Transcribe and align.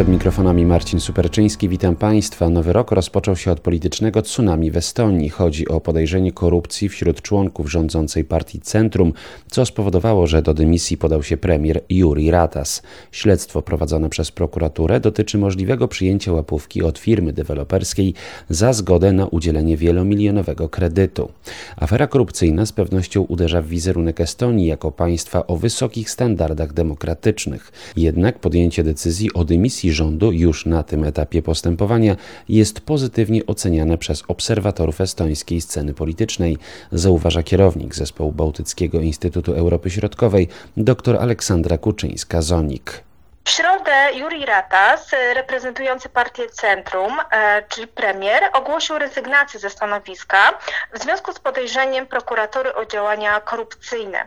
Przed 0.00 0.08
mikrofonami 0.08 0.66
Marcin 0.66 1.00
Superczyński. 1.00 1.68
Witam 1.68 1.96
Państwa. 1.96 2.50
Nowy 2.50 2.72
rok 2.72 2.92
rozpoczął 2.92 3.36
się 3.36 3.52
od 3.52 3.60
politycznego 3.60 4.22
tsunami 4.22 4.70
w 4.70 4.76
Estonii. 4.76 5.28
Chodzi 5.28 5.68
o 5.68 5.80
podejrzenie 5.80 6.32
korupcji 6.32 6.88
wśród 6.88 7.22
członków 7.22 7.70
rządzącej 7.70 8.24
partii 8.24 8.60
Centrum, 8.60 9.12
co 9.50 9.66
spowodowało, 9.66 10.26
że 10.26 10.42
do 10.42 10.54
dymisji 10.54 10.96
podał 10.96 11.22
się 11.22 11.36
premier 11.36 11.80
Juri 11.90 12.30
Ratas. 12.30 12.82
Śledztwo 13.12 13.62
prowadzone 13.62 14.08
przez 14.08 14.30
prokuraturę 14.30 15.00
dotyczy 15.00 15.38
możliwego 15.38 15.88
przyjęcia 15.88 16.32
łapówki 16.32 16.82
od 16.82 16.98
firmy 16.98 17.32
deweloperskiej 17.32 18.14
za 18.50 18.72
zgodę 18.72 19.12
na 19.12 19.26
udzielenie 19.26 19.76
wielomilionowego 19.76 20.68
kredytu. 20.68 21.28
Afera 21.76 22.06
korupcyjna 22.06 22.66
z 22.66 22.72
pewnością 22.72 23.20
uderza 23.22 23.62
w 23.62 23.66
wizerunek 23.66 24.20
Estonii 24.20 24.66
jako 24.66 24.92
państwa 24.92 25.46
o 25.46 25.56
wysokich 25.56 26.10
standardach 26.10 26.72
demokratycznych. 26.72 27.72
Jednak 27.96 28.38
podjęcie 28.38 28.84
decyzji 28.84 29.32
o 29.32 29.44
dymisji 29.44 29.89
rządu 29.90 30.32
już 30.32 30.66
na 30.66 30.82
tym 30.82 31.04
etapie 31.04 31.42
postępowania 31.42 32.16
jest 32.48 32.80
pozytywnie 32.80 33.46
oceniane 33.46 33.98
przez 33.98 34.22
obserwatorów 34.28 35.00
estońskiej 35.00 35.60
sceny 35.60 35.94
politycznej, 35.94 36.56
zauważa 36.92 37.42
kierownik 37.42 37.94
zespołu 37.94 38.32
Bałtyckiego 38.32 39.00
Instytutu 39.00 39.52
Europy 39.52 39.90
Środkowej 39.90 40.48
dr 40.76 41.16
Aleksandra 41.16 41.76
Kuczyńska-Zonik. 41.76 43.09
W 43.50 43.52
środę 43.52 44.12
Juri 44.12 44.46
Ratas, 44.46 45.10
reprezentujący 45.34 46.08
partię 46.08 46.50
Centrum, 46.50 47.20
e, 47.30 47.62
czyli 47.68 47.86
premier, 47.86 48.50
ogłosił 48.52 48.98
rezygnację 48.98 49.60
ze 49.60 49.70
stanowiska 49.70 50.58
w 50.92 51.02
związku 51.02 51.32
z 51.32 51.38
podejrzeniem 51.38 52.06
prokuratury 52.06 52.74
o 52.74 52.86
działania 52.86 53.40
korupcyjne. 53.40 54.26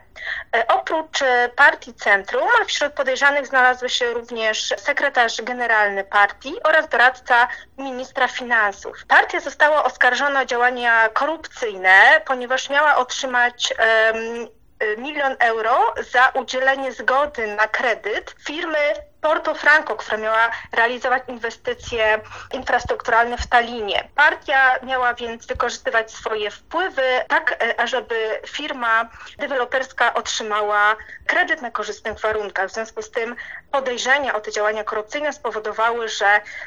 E, 0.55 0.67
oprócz 0.67 1.21
e, 1.21 1.49
partii 1.55 1.93
Centrum, 1.93 2.49
wśród 2.67 2.93
podejrzanych 2.93 3.47
znalazły 3.47 3.89
się 3.89 4.13
również 4.13 4.73
sekretarz 4.77 5.41
generalny 5.41 6.03
partii 6.03 6.63
oraz 6.63 6.89
doradca 6.89 7.47
ministra 7.77 8.27
finansów. 8.27 9.05
Partia 9.07 9.39
została 9.39 9.83
oskarżona 9.83 10.41
o 10.41 10.45
działania 10.45 11.09
korupcyjne, 11.09 12.21
ponieważ 12.25 12.69
miała 12.69 12.95
otrzymać 12.95 13.73
um, 14.13 14.47
milion 14.97 15.35
euro 15.39 15.93
za 16.11 16.29
udzielenie 16.29 16.91
zgody 16.91 17.47
na 17.55 17.67
kredyt 17.67 18.35
firmy 18.45 18.93
Porto 19.23 19.55
Franco, 19.55 19.95
która 19.95 20.17
miała 20.17 20.51
realizować 20.71 21.23
inwestycje 21.27 22.21
infrastrukturalne 22.53 23.37
w 23.37 23.47
Talinie. 23.47 24.09
Partia 24.15 24.79
miała 24.85 25.13
więc 25.13 25.47
wykorzystywać 25.47 26.11
swoje 26.11 26.51
wpływy 26.51 27.01
tak, 27.27 27.63
e, 27.63 27.79
ażeby 27.79 28.15
firma 28.47 29.09
deweloperska 29.37 30.13
otrzymała 30.13 30.95
kredyt 31.27 31.61
na 31.61 31.71
korzystnych 31.71 32.19
warunkach. 32.19 32.69
W 32.69 32.73
związku 32.73 33.01
z 33.01 33.11
tym 33.11 33.35
podejrzenia 33.71 34.35
o 34.35 34.41
te 34.41 34.51
działania 34.51 34.83
korupcyjne 34.83 35.33
spowodowały, 35.33 36.07
że 36.09 36.25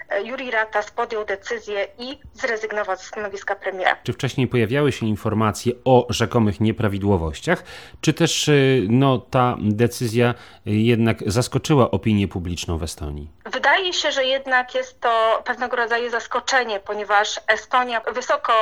e, 0.09 0.23
Juri 0.23 0.51
Ratas 0.51 0.91
podjął 0.91 1.25
decyzję 1.25 1.87
i 1.99 2.19
zrezygnował 2.35 2.97
ze 2.97 3.03
stanowiska 3.03 3.57
premiera. 3.57 3.97
Czy 4.03 4.13
wcześniej 4.13 4.47
pojawiały 4.49 4.93
się 4.93 5.07
informacje 5.07 5.73
o 5.85 6.07
rzekomych 6.11 6.61
nieprawidłowościach, 6.61 7.63
czy 8.01 8.13
też 8.13 8.49
e, 8.49 8.53
no, 8.89 9.19
ta 9.19 9.57
decyzja 9.61 10.35
jednak 10.67 11.19
zaskoczyła 11.27 11.91
opinię 11.91 12.29
publiczną? 12.29 12.46
Publiczną 12.47 12.79
w 12.79 12.83
Estonii? 12.83 13.29
Wydaje 13.45 13.93
się, 13.93 14.13
że 14.13 14.25
jednak 14.25 14.75
jest 14.75 15.01
to 15.01 15.43
pewnego 15.45 15.77
rodzaju 15.77 16.11
zaskoczenie, 16.11 16.81
ponieważ 16.81 17.41
Estonia 17.47 18.01
wysoko 18.01 18.53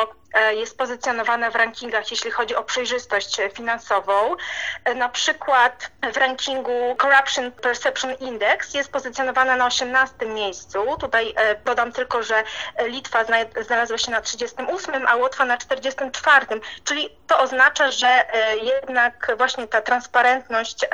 jest 0.42 0.78
pozycjonowana 0.78 1.50
w 1.50 1.56
rankingach, 1.56 2.10
jeśli 2.10 2.30
chodzi 2.30 2.56
o 2.56 2.64
przejrzystość 2.64 3.36
finansową. 3.52 4.36
E, 4.84 4.94
na 4.94 5.08
przykład 5.08 5.90
w 6.12 6.16
rankingu 6.16 6.96
Corruption 7.02 7.52
Perception 7.52 8.14
Index 8.14 8.74
jest 8.74 8.92
pozycjonowana 8.92 9.56
na 9.56 9.66
18 9.66 10.26
miejscu. 10.26 10.96
Tutaj 11.00 11.34
e, 11.36 11.54
dodam 11.54 11.92
tylko, 11.92 12.22
że 12.22 12.44
Litwa 12.86 13.24
znalazła 13.60 13.98
się 13.98 14.10
na 14.10 14.20
38, 14.20 15.06
a 15.08 15.16
Łotwa 15.16 15.44
na 15.44 15.58
44, 15.58 16.46
czyli 16.84 17.10
to 17.26 17.38
oznacza, 17.38 17.90
że 17.90 18.24
jednak 18.62 19.32
właśnie 19.36 19.68
ta 19.68 19.80
transparentność 19.80 20.86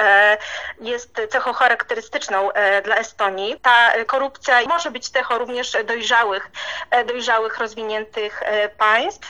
jest 0.80 1.20
cechą 1.30 1.52
charakterystyczną 1.52 2.50
dla 2.84 2.96
Estonii. 2.96 3.60
Ta 3.62 3.92
korupcja 4.06 4.60
może 4.66 4.90
być 4.90 5.08
cechą 5.08 5.38
również 5.38 5.76
dojrzałych, 5.84 6.50
e, 6.90 7.04
dojrzałych, 7.04 7.58
rozwiniętych 7.58 8.42
e, 8.42 8.68
państw 8.68 9.29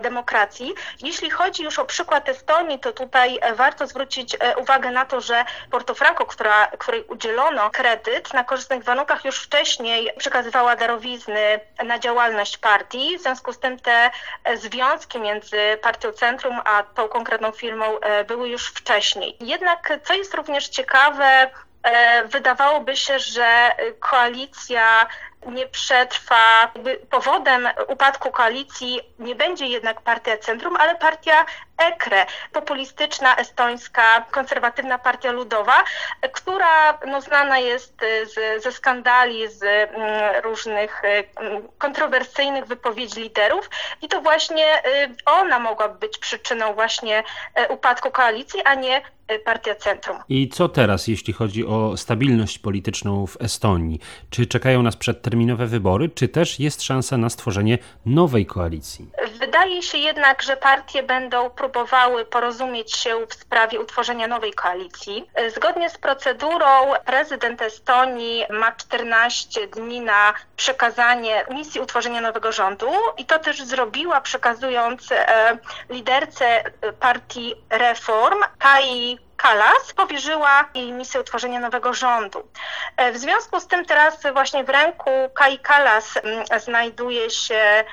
demokracji. 0.00 0.74
Jeśli 1.00 1.30
chodzi 1.30 1.62
już 1.62 1.78
o 1.78 1.84
przykład 1.84 2.28
Estonii, 2.28 2.78
to 2.78 2.92
tutaj 2.92 3.38
warto 3.56 3.86
zwrócić 3.86 4.36
uwagę 4.56 4.90
na 4.90 5.04
to, 5.04 5.20
że 5.20 5.44
Porto 5.70 5.94
Franco, 5.94 6.26
która, 6.26 6.66
której 6.66 7.04
udzielono 7.04 7.70
kredyt 7.70 8.34
na 8.34 8.44
korzystnych 8.44 8.84
warunkach, 8.84 9.24
już 9.24 9.42
wcześniej 9.42 10.10
przekazywała 10.18 10.76
darowizny 10.76 11.60
na 11.84 11.98
działalność 11.98 12.58
partii. 12.58 13.18
W 13.18 13.22
związku 13.22 13.52
z 13.52 13.58
tym 13.58 13.78
te 13.78 14.10
związki 14.54 15.18
między 15.18 15.78
partią 15.82 16.12
Centrum 16.12 16.60
a 16.64 16.82
tą 16.82 17.08
konkretną 17.08 17.52
firmą 17.52 17.84
były 18.26 18.48
już 18.48 18.68
wcześniej. 18.68 19.36
Jednak, 19.40 19.98
co 20.04 20.14
jest 20.14 20.34
również 20.34 20.68
ciekawe, 20.68 21.50
E, 21.82 22.24
wydawałoby 22.24 22.96
się, 22.96 23.18
że 23.18 23.70
koalicja 24.00 25.08
nie 25.46 25.66
przetrwa. 25.66 26.72
Powodem 27.10 27.68
upadku 27.88 28.30
koalicji 28.30 29.00
nie 29.18 29.34
będzie 29.34 29.66
jednak 29.66 30.00
partia 30.00 30.36
Centrum, 30.36 30.76
ale 30.76 30.94
partia 30.94 31.46
EKRE, 31.78 32.26
populistyczna, 32.52 33.36
estońska, 33.36 34.24
konserwatywna 34.30 34.98
partia 34.98 35.32
ludowa, 35.32 35.84
która 36.32 36.98
no, 37.06 37.20
znana 37.20 37.58
jest 37.58 38.00
z, 38.34 38.62
ze 38.62 38.72
skandali, 38.72 39.48
z 39.48 39.62
mm, 39.62 40.42
różnych 40.44 41.02
mm, 41.04 41.68
kontrowersyjnych 41.78 42.66
wypowiedzi 42.66 43.20
liderów 43.20 43.70
i 44.02 44.08
to 44.08 44.20
właśnie 44.20 44.78
y, 44.78 45.14
ona 45.26 45.58
mogłaby 45.58 45.98
być 45.98 46.18
przyczyną 46.18 46.74
właśnie 46.74 47.24
e, 47.54 47.68
upadku 47.68 48.10
koalicji, 48.10 48.60
a 48.64 48.74
nie 48.74 49.02
e, 49.28 49.38
partia 49.38 49.74
Centrum. 49.74 50.18
I 50.28 50.48
co 50.48 50.68
teraz, 50.68 51.08
jeśli 51.08 51.32
chodzi 51.32 51.66
o 51.66 51.96
stabilność 51.96 52.58
polityczną 52.58 53.26
w 53.26 53.42
Estonii? 53.42 54.00
Czy 54.30 54.46
czekają 54.46 54.82
nas 54.82 54.96
przedterminowe 55.28 55.66
wybory, 55.66 56.08
czy 56.08 56.28
też 56.28 56.60
jest 56.60 56.82
szansa 56.82 57.16
na 57.16 57.30
stworzenie 57.30 57.78
nowej 58.06 58.46
koalicji? 58.46 59.10
Wydaje 59.38 59.82
się 59.82 59.98
jednak, 59.98 60.42
że 60.42 60.56
partie 60.56 61.02
będą 61.02 61.50
próbowały 61.50 62.24
porozumieć 62.24 62.96
się 62.96 63.26
w 63.28 63.34
sprawie 63.34 63.80
utworzenia 63.80 64.26
nowej 64.26 64.52
koalicji. 64.52 65.30
Zgodnie 65.56 65.90
z 65.90 65.98
procedurą 65.98 66.66
prezydent 67.04 67.62
Estonii 67.62 68.44
ma 68.50 68.72
14 68.72 69.66
dni 69.66 70.00
na 70.00 70.34
przekazanie 70.56 71.44
misji 71.50 71.80
utworzenia 71.80 72.20
nowego 72.20 72.52
rządu 72.52 72.90
i 73.18 73.24
to 73.24 73.38
też 73.38 73.62
zrobiła, 73.62 74.20
przekazując 74.20 75.12
e, 75.12 75.58
liderce 75.90 76.62
partii 77.00 77.54
Reform 77.70 78.38
Kai 78.58 79.18
Kalas 79.38 79.92
powierzyła 79.96 80.68
jej 80.74 80.92
misję 80.92 81.20
utworzenia 81.20 81.60
nowego 81.60 81.94
rządu. 81.94 82.48
E, 82.96 83.12
w 83.12 83.18
związku 83.18 83.60
z 83.60 83.66
tym 83.66 83.84
teraz 83.84 84.22
właśnie 84.32 84.64
w 84.64 84.68
ręku 84.68 85.10
Kai 85.34 85.58
Kalas 85.58 86.16
mm, 86.16 86.44
znajduje 86.60 87.30
się, 87.30 87.84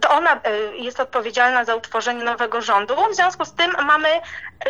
to 0.00 0.10
ona 0.10 0.32
e, 0.32 0.76
jest 0.76 1.00
odpowiedzialna 1.00 1.64
za 1.64 1.74
utworzenie 1.74 2.24
nowego 2.24 2.60
rządu. 2.60 2.96
W 3.12 3.14
związku 3.14 3.44
z 3.44 3.52
tym 3.52 3.76
mamy 3.86 4.08
e, 4.08 4.20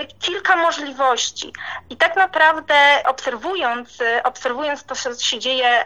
kilka 0.06 0.56
możliwości. 0.56 1.53
I 1.91 1.97
tak 1.97 2.16
naprawdę 2.16 2.75
obserwując, 3.06 3.98
obserwując 4.25 4.84
to, 4.84 4.94
co 4.94 5.14
się 5.14 5.38
dzieje 5.38 5.84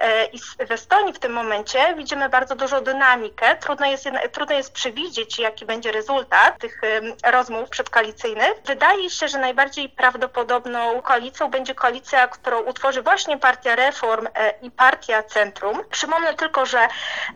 w 0.69 0.73
Estonii 0.73 1.13
w 1.13 1.19
tym 1.19 1.33
momencie, 1.33 1.95
widzimy 1.97 2.29
bardzo 2.29 2.57
dużą 2.57 2.81
dynamikę. 2.81 3.57
Trudno 3.57 3.87
jest, 3.87 4.09
trudno 4.33 4.57
jest 4.57 4.73
przewidzieć, 4.73 5.39
jaki 5.39 5.67
będzie 5.67 5.93
rezultat 5.93 6.59
tych 6.59 6.81
rozmów 7.25 7.69
przedkoalicyjnych. 7.69 8.55
Wydaje 8.65 9.11
się, 9.11 9.29
że 9.29 9.39
najbardziej 9.39 9.89
prawdopodobną 9.89 11.03
koalicją 11.03 11.51
będzie 11.51 11.75
koalicja, 11.75 12.29
którą 12.29 12.61
utworzy 12.61 13.03
właśnie 13.03 13.39
Partia 13.39 13.77
Reform 13.77 14.27
e, 14.35 14.55
i 14.63 14.71
Partia 14.71 15.23
Centrum. 15.23 15.85
Przypomnę 15.91 16.35
tylko, 16.35 16.67
że 16.67 16.89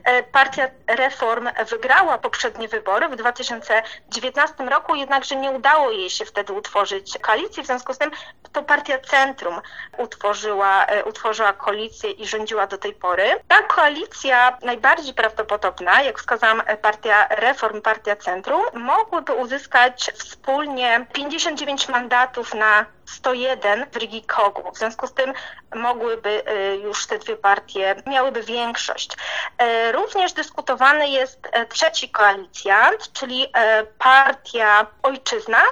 e, 0.05 0.23
Partia 0.23 0.69
Reform 0.87 1.49
wygrała 1.71 1.88
poprzednie 2.23 2.69
wybory 2.69 3.08
w 3.08 3.17
2019 3.17 4.64
roku, 4.64 4.94
jednakże 4.94 5.37
nie 5.37 5.50
udało 5.50 5.90
jej 5.90 6.11
się 6.11 6.25
wtedy 6.25 6.52
utworzyć 6.52 7.19
koalicji, 7.19 7.62
w 7.62 7.67
związku 7.67 7.94
z 7.94 7.99
tym 7.99 8.11
to 8.52 8.62
Partia 8.62 8.99
Centrum 8.99 9.61
utworzyła, 9.99 10.87
e, 10.87 11.05
utworzyła 11.05 11.52
koalicję 11.52 12.11
i 12.11 12.26
rządziła 12.26 12.67
do 12.67 12.79
tej 12.79 12.94
pory. 12.94 13.40
Ta 13.49 13.62
koalicja 13.62 14.58
najbardziej 14.62 15.14
prawdopodobna, 15.14 16.02
jak 16.02 16.19
wskazałam, 16.19 16.62
Partia 16.82 17.29
Reform, 17.31 17.82
Partia 17.82 18.17
Centrum, 18.17 18.62
mogłyby 18.75 19.32
uzyskać 19.32 20.11
wspólnie 20.14 21.06
59 21.12 21.88
mandatów 21.88 22.55
na 22.55 22.87
101 23.09 23.87
w 23.91 24.27
Kogu. 24.27 24.73
W 24.73 24.79
związku 24.79 25.07
z 25.07 25.13
tym 25.13 25.33
mogłyby 25.75 26.51
y, 26.51 26.77
już 26.77 27.07
te 27.07 27.19
dwie 27.19 27.37
partie, 27.37 28.03
miałyby 28.07 28.43
większość. 28.43 29.17
Y, 29.63 29.93
również 29.93 30.33
dyskutowany 30.33 31.09
jest 31.09 31.47
y, 31.47 31.67
trzeci 31.67 32.11
koalicjant, 32.11 33.13
czyli 33.13 33.53
partia 33.99 34.87
Ojczyzna, 35.03 35.63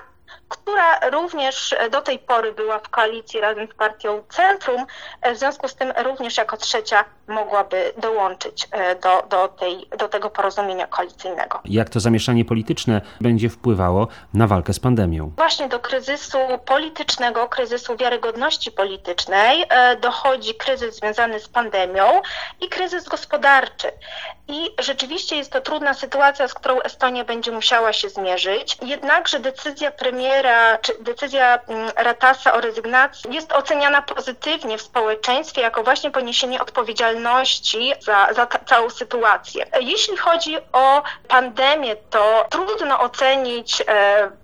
która 0.49 1.11
również 1.11 1.75
do 1.90 2.02
tej 2.02 2.19
pory 2.19 2.52
była 2.52 2.78
w 2.78 2.88
koalicji 2.88 3.40
razem 3.40 3.69
z 3.73 3.75
partią 3.75 4.23
Centrum, 4.28 4.87
w 5.34 5.37
związku 5.37 5.69
z 5.69 5.75
tym 5.75 5.93
również 6.05 6.37
jako 6.37 6.56
trzecia 6.56 7.05
mogłaby 7.28 7.93
dołączyć 7.99 8.69
do, 9.02 9.23
do, 9.28 9.49
tej, 9.49 9.88
do 9.99 10.08
tego 10.08 10.31
porozumienia 10.31 10.87
koalicyjnego. 10.87 11.61
Jak 11.64 11.90
to 11.90 12.00
zamieszanie 12.00 12.44
polityczne 12.44 13.00
będzie 13.20 13.49
wpływało 13.49 14.08
na 14.34 14.46
walkę 14.46 14.73
z 14.73 14.81
pandemią? 14.81 15.32
Właśnie 15.37 15.69
do 15.69 15.81
kryzysu 15.81 16.38
politycznego, 16.64 17.49
kryzysu 17.49 17.96
wiarygodności 17.96 18.73
politycznej 18.73 19.64
dochodzi 20.00 20.55
kryzys 20.55 20.96
związany 20.96 21.40
z 21.40 21.49
pandemią 21.49 22.23
i 22.61 22.69
kryzys 22.69 23.08
gospodarczy. 23.08 23.88
I 24.49 24.70
rzeczywiście 24.78 25.37
jest 25.37 25.52
to 25.52 25.61
trudna 25.61 25.94
sytuacja, 25.94 26.49
z 26.49 26.55
którą 26.55 26.81
Estonia 26.81 27.25
będzie 27.25 27.52
musiała 27.52 27.93
się 27.93 28.08
zmierzyć. 28.08 28.78
Jednakże 28.82 29.40
decyzja 29.40 29.90
premiera, 30.16 30.78
czy 30.78 30.92
decyzja 31.00 31.58
mm, 31.68 31.90
Ratasa 31.96 32.52
o 32.54 32.60
rezygnacji 32.60 33.34
jest 33.34 33.52
oceniana 33.52 34.02
pozytywnie 34.02 34.78
w 34.78 34.82
społeczeństwie 34.82 35.62
jako 35.62 35.82
właśnie 35.82 36.10
poniesienie 36.10 36.62
odpowiedzialności 36.62 37.92
za, 38.00 38.28
za 38.34 38.46
ta, 38.46 38.58
całą 38.58 38.90
sytuację. 38.90 39.66
Jeśli 39.80 40.16
chodzi 40.16 40.56
o 40.72 41.02
pandemię, 41.28 41.96
to 42.10 42.46
trudno 42.50 43.00
ocenić, 43.00 43.80
e, 43.80 43.84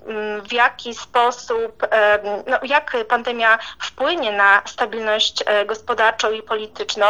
mm, 0.07 0.43
w 0.43 0.53
jaki 0.53 0.95
sposób, 0.95 1.83
e, 1.91 2.19
no, 2.47 2.59
jak 2.63 2.97
pandemia 3.09 3.59
wpłynie 3.81 4.33
na 4.33 4.63
stabilność 4.67 5.43
e, 5.47 5.65
gospodarczą 5.65 6.33
i 6.33 6.43
polityczną. 6.43 7.07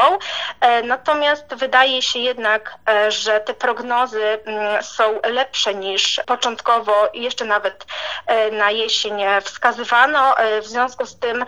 Natomiast 0.84 1.54
wydaje 1.54 2.02
się 2.02 2.18
jednak, 2.18 2.74
że 3.08 3.40
te 3.40 3.54
prognozy 3.54 4.38
mm, 4.44 4.82
są 4.82 5.20
lepsze 5.24 5.74
niż 5.74 6.20
początkowo 6.26 7.08
jeszcze 7.14 7.44
nawet 7.44 7.86
na 8.52 8.70
jesień 8.70 9.22
wskazywano. 9.42 10.38
E, 10.38 10.60
w 10.60 10.66
związku 10.66 11.06
z 11.06 11.18
tym 11.18 11.44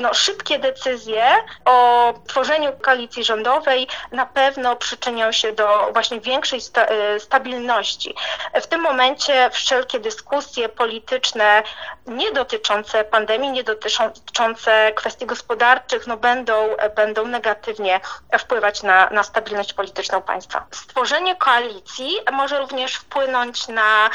no, 0.00 0.14
szybkie 0.14 0.58
decyzje 0.58 1.24
o 1.64 2.14
tworzeniu 2.28 2.72
koalicji 2.72 3.24
rządowej 3.24 3.86
na 4.12 4.26
pewno 4.26 4.76
przyczynią 4.76 5.32
się 5.32 5.52
do 5.52 5.90
właśnie 5.92 6.20
większej 6.20 6.60
sta 6.60 6.86
stabilności. 7.18 8.14
W 8.54 8.66
tym 8.66 8.80
momencie 8.80 9.50
wszelkie 9.52 10.00
dyskusje 10.00 10.68
polityczne 10.68 11.62
nie 12.06 12.32
dotyczące 12.32 13.04
pandemii, 13.04 13.50
nie 13.50 13.64
dotyczące 13.64 14.92
kwestii 14.94 15.26
gospodarczych, 15.26 16.06
no 16.06 16.16
będą, 16.16 16.54
będą 16.96 17.26
negatywnie 17.26 18.00
wpływać 18.38 18.82
na, 18.82 19.10
na 19.10 19.22
stabilność 19.22 19.72
polityczną 19.72 20.22
państwa. 20.22 20.66
Stworzenie 20.70 21.36
koalicji 21.36 22.18
może 22.32 22.58
również 22.58 22.94
wpłynąć 22.96 23.68
na 23.68 24.10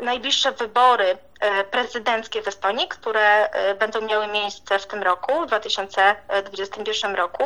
najbliższe 0.00 0.52
wybory 0.52 0.90
E, 1.00 1.29
prezydenckie 1.70 2.42
w 2.42 2.48
Estonii, 2.48 2.88
które 2.88 3.50
e, 3.50 3.74
będą 3.74 4.00
miały 4.00 4.26
miejsce 4.26 4.78
w 4.78 4.86
tym 4.86 5.02
roku, 5.02 5.42
w 5.42 5.46
2021 5.46 7.14
roku. 7.14 7.44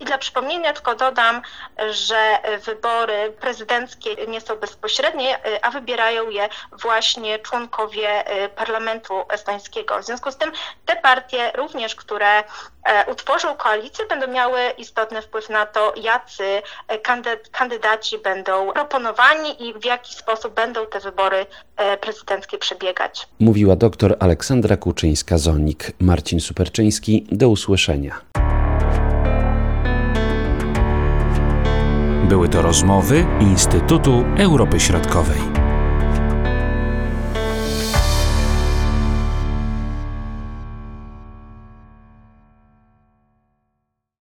I 0.00 0.04
dla 0.04 0.18
przypomnienia 0.18 0.72
tylko 0.72 0.94
dodam, 0.94 1.42
że 1.90 2.38
wybory 2.58 3.32
prezydenckie 3.40 4.26
nie 4.26 4.40
są 4.40 4.56
bezpośrednie, 4.56 5.44
e, 5.44 5.64
a 5.64 5.70
wybierają 5.70 6.30
je 6.30 6.48
właśnie 6.72 7.38
członkowie 7.38 8.24
parlamentu 8.56 9.24
estońskiego. 9.28 9.98
W 9.98 10.04
związku 10.04 10.30
z 10.30 10.36
tym 10.36 10.52
te 10.86 10.96
partie 10.96 11.52
również, 11.54 11.94
które 11.94 12.44
utworzą 13.06 13.56
koalicję, 13.56 14.06
będą 14.06 14.26
miały 14.26 14.70
istotny 14.70 15.22
wpływ 15.22 15.48
na 15.48 15.66
to, 15.66 15.92
jacy 15.96 16.62
kandydaci 17.52 18.18
będą 18.18 18.72
proponowani 18.72 19.68
i 19.68 19.74
w 19.74 19.84
jaki 19.84 20.14
sposób 20.14 20.54
będą 20.54 20.86
te 20.86 21.00
wybory 21.00 21.46
prezydenckie 22.00 22.58
przebiegać. 22.58 23.26
Mówiła 23.40 23.76
dr 23.76 24.16
Aleksandra 24.20 24.76
Kuczyńska-Zonik. 24.76 25.92
Marcin 26.00 26.40
Superczyński, 26.40 27.26
do 27.32 27.48
usłyszenia. 27.48 28.20
Były 32.28 32.48
to 32.48 32.62
rozmowy 32.62 33.26
Instytutu 33.40 34.24
Europy 34.38 34.80
Środkowej. 34.80 35.55